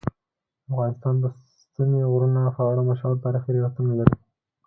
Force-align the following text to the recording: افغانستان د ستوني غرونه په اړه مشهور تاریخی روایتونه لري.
افغانستان 0.71 1.15
د 1.19 1.25
ستوني 1.61 1.99
غرونه 2.11 2.41
په 2.55 2.61
اړه 2.69 2.81
مشهور 2.89 3.15
تاریخی 3.25 3.51
روایتونه 3.53 3.91
لري. 3.99 4.15